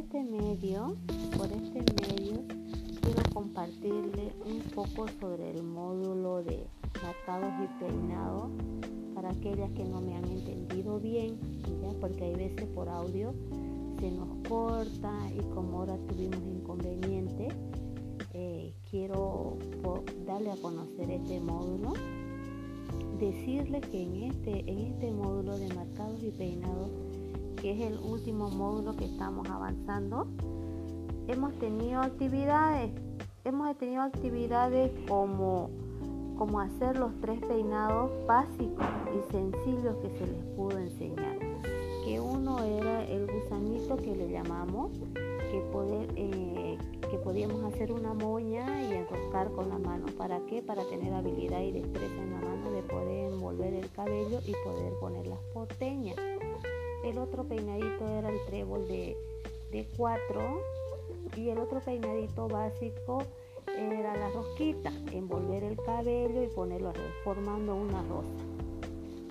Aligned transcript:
este 0.00 0.24
medio, 0.24 0.96
por 1.36 1.46
este 1.52 1.84
medio, 2.00 2.42
quiero 3.02 3.22
compartirle 3.34 4.32
un 4.46 4.62
poco 4.74 5.06
sobre 5.20 5.50
el 5.50 5.62
módulo 5.62 6.42
de 6.42 6.66
marcados 7.02 7.52
y 7.62 7.84
peinados 7.84 8.50
para 9.14 9.28
aquellas 9.30 9.70
que 9.72 9.84
no 9.84 10.00
me 10.00 10.16
han 10.16 10.24
entendido 10.24 10.98
bien, 11.00 11.38
porque 12.00 12.24
hay 12.24 12.34
veces 12.34 12.66
por 12.68 12.88
audio 12.88 13.34
se 14.00 14.10
nos 14.10 14.28
corta 14.48 15.12
y 15.34 15.42
como 15.54 15.80
ahora 15.80 15.98
tuvimos 16.08 16.40
inconveniente, 16.46 17.48
eh, 18.32 18.72
quiero 18.90 19.58
darle 20.26 20.50
a 20.50 20.56
conocer 20.56 21.10
este 21.10 21.40
módulo, 21.40 21.92
decirle 23.18 23.82
que 23.82 24.02
en 24.02 24.22
este, 24.22 24.60
en 24.60 24.78
este 24.78 25.12
módulo 25.12 25.58
de 25.58 25.68
marcados 25.74 26.22
y 26.22 26.30
peinados 26.30 26.88
que 27.60 27.72
es 27.72 27.80
el 27.80 27.98
último 27.98 28.50
módulo 28.50 28.96
que 28.96 29.04
estamos 29.04 29.48
avanzando, 29.48 30.26
hemos 31.28 31.52
tenido 31.58 32.00
actividades, 32.00 32.90
hemos 33.44 33.76
tenido 33.76 34.02
actividades 34.02 34.90
como, 35.06 35.70
como 36.38 36.60
hacer 36.60 36.98
los 36.98 37.12
tres 37.20 37.38
peinados 37.40 38.10
básicos 38.26 38.86
y 39.14 39.32
sencillos 39.32 39.94
que 39.96 40.10
se 40.18 40.26
les 40.26 40.44
pudo 40.56 40.78
enseñar. 40.78 41.38
Que 42.04 42.18
uno 42.18 42.64
era 42.64 43.04
el 43.04 43.26
gusanito 43.26 43.96
que 43.96 44.16
le 44.16 44.30
llamamos, 44.30 44.90
que, 45.14 45.60
poder, 45.70 46.08
eh, 46.16 46.78
que 47.10 47.18
podíamos 47.18 47.62
hacer 47.64 47.92
una 47.92 48.14
moña 48.14 48.82
y 48.82 48.94
enroscar 48.94 49.50
con 49.52 49.68
la 49.68 49.78
mano. 49.78 50.06
¿Para 50.16 50.40
qué? 50.46 50.62
Para 50.62 50.82
tener 50.84 51.12
habilidad 51.12 51.60
y 51.60 51.72
destreza 51.72 52.22
en 52.22 52.32
la 52.32 52.40
mano 52.40 52.70
de 52.70 52.82
poder 52.82 53.32
envolver 53.32 53.74
el 53.74 53.90
cabello 53.90 54.40
y 54.46 54.54
poder 54.64 54.94
poner 54.98 55.26
las 55.26 55.40
porteñas. 55.52 56.16
El 57.02 57.16
otro 57.16 57.44
peinadito 57.44 58.06
era 58.06 58.28
el 58.28 58.44
trébol 58.44 58.86
de, 58.86 59.16
cuatro 59.96 60.60
y 61.34 61.48
el 61.48 61.58
otro 61.58 61.80
peinadito 61.80 62.46
básico 62.46 63.22
era 63.66 64.14
la 64.16 64.28
rosquita, 64.30 64.92
envolver 65.10 65.64
el 65.64 65.76
cabello 65.76 66.42
y 66.42 66.48
ponerlo 66.48 66.92
formando 67.24 67.74
una 67.74 68.02
rosa. 68.02 68.28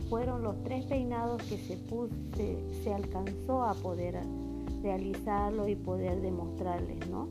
Fueron 0.10 0.42
los 0.42 0.64
tres 0.64 0.86
peinados 0.86 1.44
que 1.44 1.58
se, 1.58 2.94
alcanzó 2.94 3.64
a 3.64 3.76
poder 3.76 4.20
realizarlo 4.82 5.68
y 5.68 5.76
poder 5.76 6.22
demostrarles, 6.22 7.08
¿no? 7.08 7.28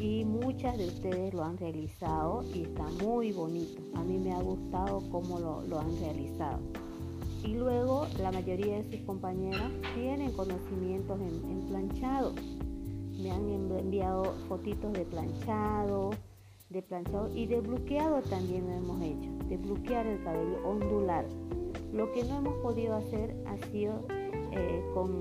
Y 0.00 0.24
muchas 0.24 0.78
de 0.78 0.86
ustedes 0.86 1.34
lo 1.34 1.44
han 1.44 1.58
realizado 1.58 2.42
y 2.54 2.62
está 2.62 2.84
muy 3.04 3.32
bonito. 3.32 3.82
A 3.94 4.02
mí 4.02 4.18
me 4.18 4.32
ha 4.32 4.40
gustado 4.40 5.02
cómo 5.10 5.38
lo 5.38 5.78
han 5.78 6.00
realizado 6.00 6.60
y 7.44 7.54
luego 7.54 8.06
la 8.18 8.30
mayoría 8.30 8.78
de 8.78 8.90
sus 8.90 9.00
compañeras 9.06 9.70
tienen 9.94 10.32
conocimientos 10.32 11.20
en, 11.20 11.66
planchado. 11.68 12.34
Me 13.20 13.30
han 13.30 13.48
enviado 13.48 14.34
fotitos 14.48 14.92
de 14.92 15.04
planchado, 15.04 16.10
de 16.70 16.82
planchado 16.82 17.30
y 17.34 17.46
de 17.46 17.60
bloqueado 17.60 18.22
también 18.22 18.66
lo 18.66 18.72
hemos 18.72 19.02
hecho, 19.02 19.30
de 19.48 19.56
bloquear 19.56 20.06
el 20.06 20.22
cabello, 20.24 20.58
ondular. 20.64 21.24
Lo 21.92 22.10
que 22.12 22.24
no 22.24 22.38
hemos 22.38 22.54
podido 22.62 22.94
hacer 22.96 23.36
ha 23.46 23.56
sido 23.70 24.04
eh, 24.52 24.82
con 24.94 25.20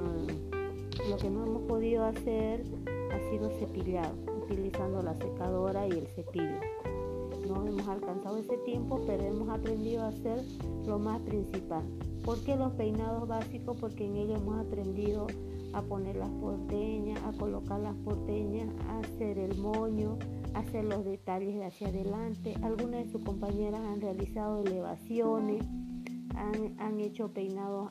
lo 1.10 1.18
que 1.18 1.30
no 1.30 1.46
hemos 1.46 1.64
podido 1.64 2.06
hacer 2.06 2.64
ha 3.12 3.30
sido 3.30 3.50
cepillado, 3.60 4.14
utilizando 4.44 5.02
la 5.02 5.16
secadora 5.16 5.88
y 5.88 5.92
el 5.92 6.08
cepillo. 6.08 6.60
No 7.48 7.66
hemos 7.68 7.88
alcanzado 7.88 8.38
ese 8.38 8.58
tiempo, 8.60 9.02
pero 9.06 9.24
hemos 9.24 9.50
aprendido 9.50 10.04
a 10.04 10.08
hacer 10.08 10.44
lo 10.86 11.00
más 11.00 11.20
principal, 11.22 11.84
¿Por 12.24 12.40
qué 12.44 12.56
los 12.56 12.74
peinados 12.74 13.28
básicos? 13.28 13.78
Porque 13.78 14.06
en 14.06 14.16
ellos 14.16 14.40
hemos 14.42 14.60
aprendido 14.60 15.26
a 15.74 15.82
poner 15.82 16.18
las 16.18 16.30
porteñas, 16.30 17.20
a 17.24 17.32
colocar 17.32 17.80
las 17.80 17.96
porteñas, 17.96 18.70
a 18.88 19.00
hacer 19.00 19.40
el 19.40 19.58
moño, 19.58 20.20
a 20.54 20.60
hacer 20.60 20.86
los 20.86 21.04
detalles 21.04 21.56
de 21.56 21.66
hacia 21.66 21.88
adelante. 21.88 22.54
Algunas 22.62 23.06
de 23.06 23.12
sus 23.12 23.24
compañeras 23.24 23.82
han 23.82 24.02
realizado 24.02 24.64
elevaciones, 24.64 25.66
han, 26.36 27.00
hecho 27.00 27.30
peinados 27.30 27.90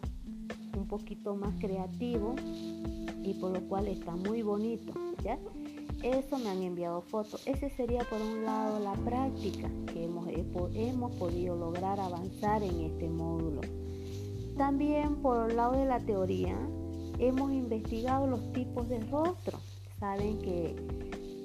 un 0.78 0.86
poquito 0.86 1.34
más 1.34 1.52
creativos 1.58 2.40
y 3.24 3.34
por 3.40 3.52
lo 3.52 3.60
cual 3.68 3.88
está 3.88 4.14
muy 4.14 4.42
bonito. 4.42 4.92
¿ya? 5.24 5.38
Eso 6.02 6.38
me 6.38 6.48
han 6.48 6.62
enviado 6.62 7.02
fotos. 7.02 7.46
Ese 7.46 7.68
sería 7.70 8.00
por 8.04 8.20
un 8.22 8.44
lado 8.44 8.78
la 8.80 8.94
práctica 8.94 9.70
que 9.92 10.04
hemos, 10.04 10.26
hemos 10.74 11.14
podido 11.16 11.56
lograr 11.56 12.00
avanzar 12.00 12.62
en 12.62 12.80
este 12.80 13.08
módulo. 13.08 13.60
También 14.56 15.16
por 15.16 15.50
el 15.50 15.56
lado 15.56 15.72
de 15.72 15.84
la 15.84 16.00
teoría, 16.00 16.56
hemos 17.18 17.52
investigado 17.52 18.26
los 18.26 18.52
tipos 18.52 18.88
de 18.88 19.00
rostro. 19.00 19.58
Saben 19.98 20.38
que, 20.38 20.74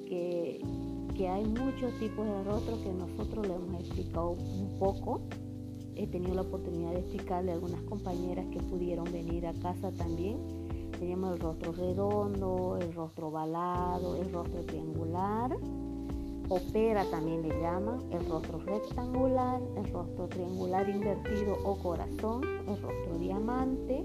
que, 0.06 1.28
hay 1.28 1.44
muchos 1.44 1.92
tipos 1.98 2.26
de 2.26 2.44
rostro 2.44 2.82
que 2.82 2.92
nosotros 2.92 3.46
le 3.46 3.54
hemos 3.54 3.80
explicado 3.80 4.30
un 4.30 4.78
poco. 4.78 5.20
He 5.94 6.06
tenido 6.06 6.34
la 6.34 6.42
oportunidad 6.42 6.92
de 6.92 7.00
explicarle 7.00 7.50
a 7.50 7.54
algunas 7.54 7.80
compañeras 7.82 8.46
que 8.52 8.60
pudieron 8.60 9.04
venir 9.12 9.46
a 9.46 9.52
casa 9.54 9.92
también. 9.92 10.38
Tenemos 10.98 11.34
el 11.34 11.40
rostro 11.40 11.72
redondo, 11.72 12.78
el 12.80 12.92
rostro 12.94 13.28
ovalado, 13.28 14.16
el 14.16 14.32
rostro 14.32 14.64
triangular 14.64 15.56
Opera 16.48 17.04
también 17.10 17.42
le 17.42 17.60
llaman 17.60 18.00
el 18.12 18.24
rostro 18.26 18.60
rectangular, 18.60 19.60
el 19.76 19.92
rostro 19.92 20.28
triangular 20.28 20.88
invertido 20.88 21.58
o 21.64 21.76
corazón, 21.76 22.44
el 22.68 22.80
rostro 22.80 23.18
diamante 23.18 24.04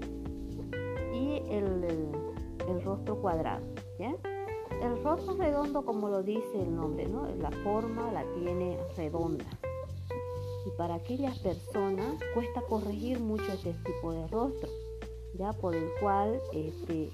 y 1.14 1.40
el, 1.50 2.82
rostro 2.82 3.20
cuadrado. 3.20 3.64
El 4.00 5.04
rostro 5.04 5.36
redondo, 5.36 5.84
como 5.84 6.08
lo 6.08 6.24
dice 6.24 6.60
el 6.60 6.74
nombre, 6.74 7.06
¿no? 7.06 7.28
la 7.40 7.52
forma 7.62 8.10
la 8.10 8.24
tiene 8.34 8.76
redonda. 8.96 9.44
Y 10.66 10.70
para 10.76 10.96
aquellas 10.96 11.38
personas 11.38 12.16
cuesta 12.34 12.60
corregir 12.62 13.20
mucho 13.20 13.52
este 13.52 13.72
tipo 13.84 14.12
de 14.12 14.26
rostro, 14.26 14.68
ya 15.38 15.52
por 15.52 15.74
el 15.74 15.88
cual 16.00 16.40
este, 16.52 17.10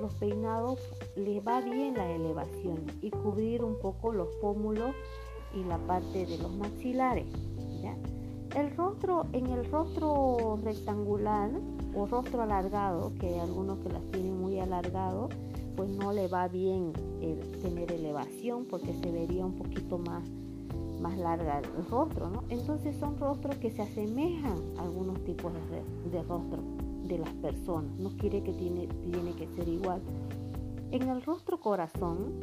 los 0.00 0.12
peinados 0.14 0.80
les 1.16 1.46
va 1.46 1.60
bien 1.60 1.94
la 1.94 2.10
elevación 2.10 2.84
y 3.00 3.10
cubrir 3.10 3.64
un 3.64 3.78
poco 3.78 4.12
los 4.12 4.28
pómulos 4.40 4.94
y 5.54 5.64
la 5.64 5.78
parte 5.78 6.26
de 6.26 6.38
los 6.38 6.52
maxilares. 6.56 7.26
El 8.54 8.74
rostro, 8.74 9.26
en 9.32 9.48
el 9.48 9.70
rostro 9.70 10.58
rectangular 10.64 11.50
o 11.94 12.06
rostro 12.06 12.40
alargado, 12.40 13.12
que 13.20 13.26
hay 13.26 13.38
algunos 13.38 13.78
que 13.80 13.90
las 13.90 14.02
tienen 14.12 14.40
muy 14.40 14.58
alargado, 14.60 15.28
pues 15.76 15.90
no 15.90 16.12
le 16.12 16.26
va 16.26 16.48
bien 16.48 16.92
tener 17.60 17.92
elevación 17.92 18.64
porque 18.64 18.94
se 18.94 19.10
vería 19.10 19.44
un 19.44 19.56
poquito 19.58 19.98
más, 19.98 20.22
más 21.02 21.18
larga 21.18 21.58
el 21.58 21.84
rostro, 21.90 22.44
Entonces 22.48 22.96
son 22.96 23.18
rostros 23.18 23.56
que 23.56 23.70
se 23.70 23.82
asemejan 23.82 24.58
a 24.78 24.84
algunos 24.84 25.22
tipos 25.24 25.52
de, 25.52 26.10
de 26.10 26.22
rostro 26.22 26.62
de 27.06 27.18
las 27.18 27.32
personas, 27.34 27.98
no 27.98 28.10
quiere 28.16 28.42
que 28.42 28.52
tiene, 28.52 28.86
tiene 28.86 29.32
que 29.34 29.46
ser 29.54 29.68
igual. 29.68 30.02
En 30.90 31.08
el 31.08 31.22
rostro 31.22 31.58
corazón, 31.58 32.34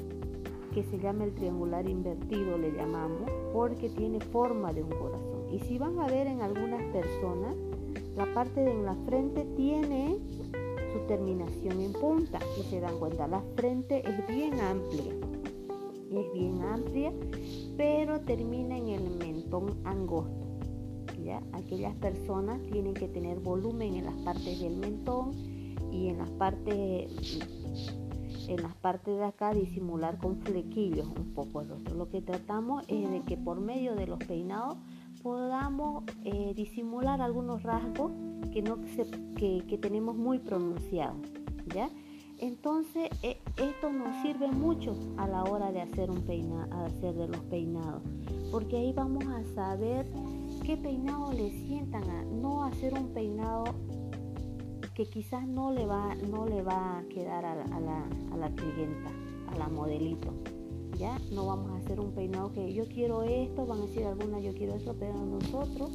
que 0.73 0.83
se 0.83 0.97
llama 0.97 1.23
el 1.25 1.33
triangular 1.33 1.87
invertido, 1.87 2.57
le 2.57 2.71
llamamos, 2.71 3.29
porque 3.53 3.89
tiene 3.89 4.19
forma 4.19 4.73
de 4.73 4.83
un 4.83 4.89
corazón. 4.89 5.45
Y 5.51 5.59
si 5.59 5.77
van 5.77 5.99
a 5.99 6.07
ver 6.07 6.27
en 6.27 6.41
algunas 6.41 6.83
personas, 6.91 7.55
la 8.15 8.31
parte 8.33 8.61
de 8.61 8.83
la 8.83 8.95
frente 9.05 9.45
tiene 9.55 10.17
su 10.91 10.99
terminación 11.07 11.79
en 11.79 11.93
punta 11.93 12.39
y 12.59 12.63
se 12.63 12.79
dan 12.79 12.97
cuenta, 12.99 13.27
la 13.27 13.41
frente 13.55 14.07
es 14.07 14.27
bien 14.27 14.59
amplia, 14.59 15.13
es 16.11 16.33
bien 16.33 16.61
amplia, 16.61 17.11
pero 17.75 18.21
termina 18.21 18.77
en 18.77 18.89
el 18.89 19.17
mentón 19.17 19.73
angosto. 19.83 20.42
Aquellas 21.53 21.95
personas 21.95 22.61
tienen 22.71 22.93
que 22.93 23.07
tener 23.07 23.39
volumen 23.39 23.95
en 23.95 24.05
las 24.05 24.15
partes 24.15 24.59
del 24.59 24.75
mentón 24.77 25.31
y 25.91 26.07
en 26.07 26.17
las 26.17 26.29
partes 26.31 27.09
en 28.47 28.61
las 28.61 28.75
partes 28.75 29.17
de 29.17 29.23
acá 29.23 29.53
disimular 29.53 30.17
con 30.17 30.37
flequillos 30.37 31.07
un 31.07 31.33
poco 31.33 31.61
el 31.61 31.69
rostro. 31.69 31.95
Lo 31.95 32.09
que 32.09 32.21
tratamos 32.21 32.83
es 32.89 33.09
de 33.09 33.21
que 33.21 33.37
por 33.37 33.61
medio 33.61 33.95
de 33.95 34.05
los 34.05 34.19
peinados 34.19 34.77
podamos 35.21 36.03
eh, 36.25 36.53
disimular 36.53 37.21
algunos 37.21 37.63
rasgos 37.63 38.11
que, 38.51 38.61
no 38.61 38.79
que, 39.37 39.79
tenemos 39.81 40.17
muy 40.17 40.39
pronunciados. 40.39 41.15
¿ya? 41.73 41.89
Entonces 42.37 43.09
e, 43.23 43.37
esto 43.55 43.91
nos 43.91 44.21
sirve 44.21 44.47
mucho 44.49 44.93
a 45.17 45.27
la 45.27 45.43
hora 45.43 45.71
de 45.71 45.81
hacer, 45.81 46.11
un 46.11 46.21
peinado, 46.23 46.67
hacer 46.85 47.15
de 47.15 47.29
los 47.29 47.39
peinados, 47.45 48.01
porque 48.51 48.75
ahí 48.75 48.91
vamos 48.91 49.23
a 49.25 49.43
saber 49.55 50.05
qué 50.63 50.77
peinado 50.77 51.33
le 51.33 51.51
sientan 51.51 52.09
a 52.09 52.23
no 52.23 52.63
hacer 52.63 52.93
un 52.93 53.09
peinado 53.09 53.65
que 54.95 55.05
quizás 55.05 55.45
no 55.45 55.71
le 55.71 55.85
va, 55.85 56.15
no 56.15 56.45
le 56.45 56.61
va 56.61 56.99
a 56.99 57.03
quedar 57.09 57.43
a 57.43 57.55
la, 57.55 57.65
a 58.31 58.37
la, 58.37 58.49
clienta, 58.55 59.11
a 59.51 59.57
la 59.57 59.67
modelito. 59.67 60.33
¿Ya? 60.97 61.19
No 61.31 61.47
vamos 61.47 61.71
a 61.71 61.77
hacer 61.77 61.99
un 61.99 62.11
peinado 62.11 62.53
que 62.53 62.73
yo 62.73 62.85
quiero 62.87 63.23
esto, 63.23 63.65
van 63.65 63.79
a 63.79 63.85
decir 63.87 64.05
algunas 64.05 64.41
yo 64.41 64.53
quiero 64.53 64.75
eso, 64.75 64.95
pero 64.97 65.25
nosotros 65.25 65.91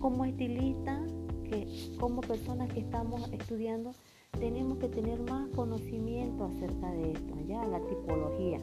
como 0.00 0.24
estilistas, 0.24 1.00
que 1.44 1.94
como 1.98 2.20
personas 2.20 2.70
que 2.72 2.80
estamos 2.80 3.30
estudiando, 3.32 3.92
tenemos 4.38 4.78
que 4.78 4.88
tener 4.88 5.20
más 5.22 5.48
conocimiento 5.54 6.44
acerca 6.44 6.90
de 6.90 7.12
esto, 7.12 7.34
ya 7.46 7.64
la 7.64 7.80
tipología, 7.80 8.58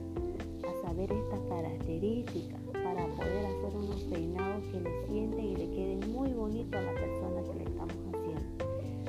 a 0.67 0.87
saber 0.87 1.11
estas 1.11 1.39
características 1.49 2.66
para 2.97 3.13
poder 3.13 3.45
hacer 3.45 3.75
unos 3.77 4.01
peinados 4.05 4.63
que 4.71 4.79
le 4.79 5.07
sienten 5.07 5.45
y 5.45 5.55
le 5.55 5.69
queden 5.69 6.11
muy 6.11 6.33
bonitos 6.33 6.73
a 6.73 6.81
la 6.81 6.93
persona 6.93 7.43
que 7.43 7.59
le 7.59 7.63
estamos 7.65 7.95
haciendo. 8.11 8.65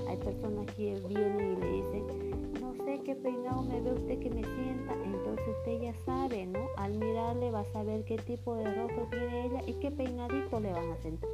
Hay 0.08 0.16
personas 0.18 0.66
que 0.74 1.00
vienen 1.08 1.52
y 1.52 1.56
le 1.56 1.72
dicen, 1.72 2.60
no 2.60 2.74
sé 2.84 3.00
qué 3.04 3.14
peinado 3.14 3.62
me 3.62 3.80
ve 3.80 3.92
usted 3.94 4.18
que 4.18 4.28
me 4.28 4.44
sienta, 4.44 4.92
entonces 5.02 5.48
usted 5.58 5.80
ya 5.80 5.94
sabe, 6.04 6.46
¿no? 6.46 6.68
Al 6.76 6.98
mirarle 6.98 7.50
va 7.50 7.60
a 7.60 7.72
saber 7.72 8.04
qué 8.04 8.18
tipo 8.18 8.56
de 8.56 8.74
rostro 8.74 9.06
tiene 9.10 9.46
ella 9.46 9.62
y 9.66 9.72
qué 9.74 9.90
peinadito 9.90 10.60
le 10.60 10.70
van 10.70 10.92
a 10.92 10.96
sentar. 10.98 11.30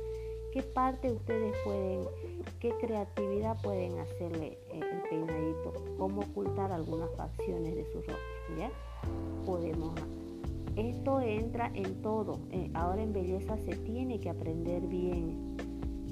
¿Qué 0.53 0.63
parte 0.63 1.11
ustedes 1.11 1.57
pueden, 1.65 2.05
qué 2.61 2.71
creatividad 2.81 3.61
pueden 3.63 3.99
hacerle 3.99 4.59
eh, 4.71 4.81
el 4.81 5.03
peinadito? 5.11 5.73
¿Cómo 5.99 6.21
ocultar 6.21 6.71
algunas 6.71 7.11
facciones 7.17 7.75
de 7.75 7.85
su 7.87 7.99
rostro? 7.99 8.57
¿Ya? 8.57 8.71
Podemos 9.45 9.93
esto 10.77 11.21
entra 11.21 11.71
en 11.75 12.03
todo. 12.03 12.41
Eh, 12.51 12.71
ahora 12.75 13.03
en 13.03 13.13
belleza 13.13 13.57
se 13.59 13.77
tiene 13.77 14.21
que 14.21 14.31
aprender 14.31 14.87
bien. 14.87 15.57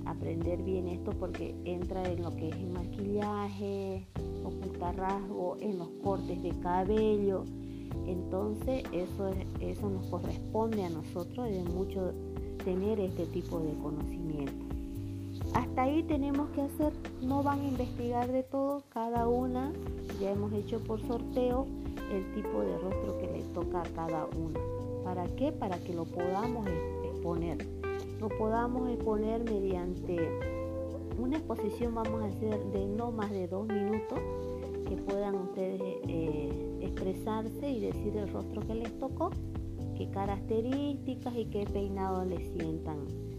Aprender 0.05 0.62
bien 0.62 0.88
esto 0.88 1.12
porque 1.12 1.55
entra 1.64 2.03
en 2.05 2.23
lo 2.23 2.31
que 2.35 2.49
es 2.49 2.56
el 2.56 2.70
maquillaje, 2.70 4.06
ocultar 4.44 4.97
rasgo, 4.97 5.56
en 5.61 5.79
los 5.79 5.88
cortes 6.03 6.43
de 6.43 6.50
cabello. 6.61 7.44
Entonces 8.06 8.82
eso, 8.93 9.31
eso 9.61 9.88
nos 9.88 10.06
corresponde 10.06 10.85
a 10.85 10.91
nosotros 10.91 11.49
de 11.49 11.62
mucho 11.65 12.12
tener 12.65 12.99
este 13.00 13.26
tipo 13.26 13.61
de 13.61 13.73
conocimiento. 13.75 14.72
Hasta 15.55 15.83
ahí 15.83 16.03
tenemos 16.03 16.49
que 16.51 16.63
hacer, 16.63 16.93
no 17.23 17.43
van 17.43 17.61
a 17.61 17.65
investigar 17.69 18.31
de 18.31 18.43
todo, 18.43 18.83
cada 18.89 19.29
una, 19.29 19.73
ya 20.21 20.31
hemos 20.31 20.53
hecho 20.55 20.81
por 20.81 21.01
sorteo 21.07 21.67
el 22.11 22.35
tipo 22.35 22.61
de 22.61 22.79
rostro 22.79 23.19
que 23.19 23.27
le 23.27 23.43
toca 23.55 23.81
a 23.81 23.89
cada 23.95 24.27
una. 24.37 24.61
¿Para 25.05 25.27
qué? 25.37 25.53
Para 25.53 25.79
que 25.79 25.93
lo 25.93 26.05
podamos 26.05 26.67
exponer. 27.05 27.59
Lo 28.19 28.29
podamos 28.29 28.89
exponer 28.91 29.45
mediante 29.45 30.17
una 31.19 31.37
exposición, 31.37 31.95
vamos 31.95 32.23
a 32.23 32.27
hacer 32.27 32.59
de 32.73 32.87
no 32.87 33.11
más 33.11 33.31
de 33.31 33.47
dos 33.49 33.67
minutos, 33.67 34.19
que 34.89 34.97
puedan 34.97 35.35
ustedes 35.35 35.81
eh, 36.09 36.79
expresarse 36.81 37.71
y 37.71 37.81
decir 37.81 38.17
el 38.17 38.33
rostro 38.33 38.63
que 38.67 38.75
les 38.75 38.99
tocó, 38.99 39.31
qué 39.97 40.09
características 40.11 41.35
y 41.37 41.45
qué 41.47 41.65
peinado 41.65 42.25
le 42.25 42.39
sientan 42.53 43.31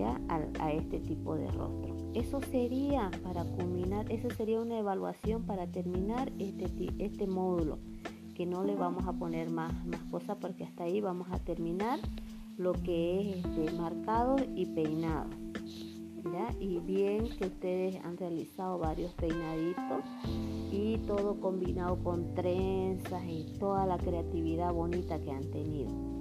ya 0.00 0.20
a, 0.28 0.72
este 0.72 0.98
tipo 1.00 1.36
de 1.36 1.46
rostro. 1.48 1.94
Eso 2.14 2.40
sería 2.40 3.10
para 3.22 3.44
culminar, 3.44 4.10
eso 4.10 4.30
sería 4.30 4.60
una 4.60 4.78
evaluación 4.78 5.42
para 5.44 5.66
terminar 5.66 6.32
este, 6.38 6.92
este 6.98 7.26
módulo 7.26 7.78
que 8.34 8.46
no 8.46 8.64
le 8.64 8.74
vamos 8.74 9.06
a 9.06 9.12
poner 9.12 9.50
más, 9.50 9.72
más 9.86 10.02
cosas 10.10 10.38
porque 10.40 10.64
hasta 10.64 10.84
ahí 10.84 11.00
vamos 11.00 11.28
a 11.30 11.38
terminar 11.38 11.98
lo 12.56 12.72
que 12.72 13.20
es 13.20 13.36
este, 13.36 13.72
marcado 13.72 14.36
y 14.54 14.66
peinado. 14.66 15.28
Y 16.58 16.78
bien 16.80 17.28
que 17.38 17.46
ustedes 17.46 17.96
han 18.04 18.16
realizado 18.16 18.78
varios 18.78 19.12
peinaditos 19.14 20.04
y 20.70 20.98
todo 21.06 21.40
combinado 21.40 21.96
con 22.02 22.34
trenzas 22.34 23.24
y 23.26 23.46
toda 23.58 23.86
la 23.86 23.96
creatividad 23.96 24.72
bonita 24.72 25.18
que 25.18 25.30
han 25.30 25.50
tenido. 25.50 26.19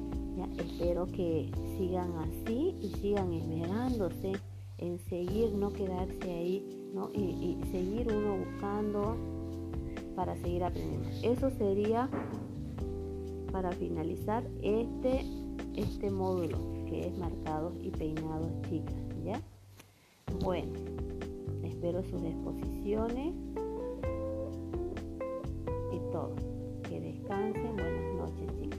Espero 0.58 1.08
que 1.08 1.52
sigan 1.78 2.14
así 2.18 2.76
y 2.82 2.90
sigan 3.02 3.34
esmerándose 3.34 4.34
en 4.78 4.98
seguir, 5.10 5.52
no 5.54 5.72
quedarse 5.74 6.32
ahí, 6.32 6.90
¿no? 6.94 7.10
Y, 7.14 7.58
seguir 7.72 8.08
uno 8.14 8.38
buscando 8.46 9.18
para 10.16 10.36
seguir 10.38 10.64
aprendiendo. 10.64 11.10
Eso 11.24 11.50
sería 11.52 12.10
para 13.52 13.72
finalizar 13.72 14.44
este, 14.62 15.26
este 15.76 16.12
módulo 16.12 16.58
que 16.88 17.08
es 17.08 17.18
marcados 17.18 17.74
y 17.82 17.90
peinados 17.90 18.52
chicas, 18.70 18.96
¿ya? 19.24 19.42
Bueno, 20.44 20.72
espero 21.64 22.04
sus 22.04 22.24
exposiciones 22.24 23.34
y 25.92 26.12
todo. 26.12 26.34
Que 26.84 27.00
descansen. 27.00 27.76
Buenas 27.76 28.16
noches, 28.16 28.60
chicas. 28.60 28.79